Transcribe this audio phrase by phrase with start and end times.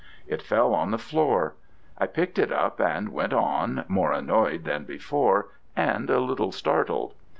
[0.25, 1.53] It fell on the floor.
[1.95, 7.13] I picked it up, and went on, more annoyed than before, and a little startled.